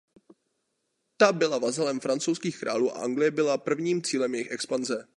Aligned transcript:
Ta 1.17 1.31
byla 1.33 1.57
vazalem 1.57 1.99
francouzských 1.99 2.59
králů 2.59 2.95
a 2.95 3.03
Anglie 3.03 3.31
byla 3.31 3.57
prvním 3.57 4.01
cílem 4.03 4.35
jejich 4.35 4.51
expanze. 4.51 5.07